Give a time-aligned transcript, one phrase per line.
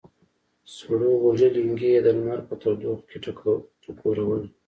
[0.75, 3.17] سړو وهلي لېنګي یې د لمر په تودوخه کې
[3.85, 4.43] ټکورول.